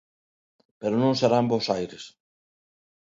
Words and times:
Pero 0.79 0.95
non 1.01 1.17
será 1.19 1.37
en 1.43 1.47
Bos 1.51 1.65
Aires. 1.77 2.03